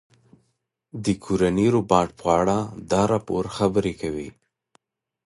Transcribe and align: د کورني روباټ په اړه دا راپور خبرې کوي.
د 1.03 1.05
کورني 1.23 1.67
روباټ 1.75 2.09
په 2.19 2.27
اړه 2.39 2.57
دا 2.91 3.01
راپور 3.13 3.45
خبرې 3.57 3.93
کوي. 4.01 4.29